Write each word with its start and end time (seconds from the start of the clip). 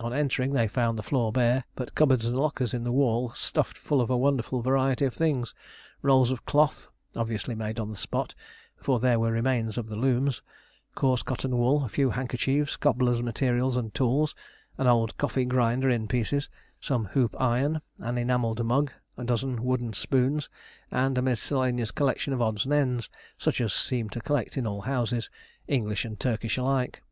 On 0.00 0.14
entering 0.14 0.54
they 0.54 0.66
found 0.66 0.98
the 0.98 1.02
floor 1.02 1.30
bare, 1.30 1.64
but 1.76 1.94
cupboards 1.94 2.24
and 2.24 2.34
lockers 2.34 2.72
in 2.72 2.84
the 2.84 2.90
wall 2.90 3.28
stuffed 3.34 3.76
full 3.76 4.00
of 4.00 4.08
a 4.08 4.16
wonderful 4.16 4.62
variety 4.62 5.04
of 5.04 5.12
things 5.12 5.52
rolls 6.00 6.30
of 6.30 6.46
cloth 6.46 6.88
(obviously 7.14 7.54
made 7.54 7.78
on 7.78 7.90
the 7.90 7.96
spot, 7.98 8.34
for 8.80 8.98
there 8.98 9.20
were 9.20 9.30
remains 9.30 9.76
of 9.76 9.90
the 9.90 9.96
looms), 9.96 10.40
coarse 10.94 11.22
cotton 11.22 11.58
wool, 11.58 11.84
a 11.84 11.90
few 11.90 12.08
handkerchiefs, 12.08 12.76
cobbler's 12.76 13.20
materials 13.20 13.76
and 13.76 13.92
tools, 13.92 14.34
an 14.78 14.86
old 14.86 15.18
coffee 15.18 15.44
grinder 15.44 15.90
in 15.90 16.08
pieces, 16.08 16.48
some 16.80 17.04
hoop 17.04 17.38
iron, 17.38 17.82
an 17.98 18.16
enamelled 18.16 18.64
mug, 18.64 18.90
a 19.18 19.24
dozen 19.24 19.62
wooden 19.62 19.92
spoons, 19.92 20.48
and 20.90 21.18
a 21.18 21.20
miscellaneous 21.20 21.90
collection 21.90 22.32
of 22.32 22.40
odds 22.40 22.64
and 22.64 22.72
ends 22.72 23.10
such 23.36 23.60
as 23.60 23.74
seem 23.74 24.08
to 24.08 24.22
collect 24.22 24.56
in 24.56 24.66
all 24.66 24.80
houses, 24.80 25.28
English 25.68 26.06
and 26.06 26.18
Turkish 26.18 26.56
alike. 26.56 27.02